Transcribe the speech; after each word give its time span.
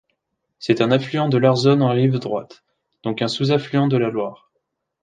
C'est 0.57 0.81
un 0.81 0.89
affluent 0.89 1.29
de 1.29 1.37
l'Arzon 1.37 1.81
en 1.81 1.89
rive 1.89 2.17
droite, 2.17 2.63
donc 3.03 3.21
un 3.21 3.27
sous-affluent 3.27 3.87
de 3.87 3.97
la 3.97 4.09
Loire. 4.09 4.51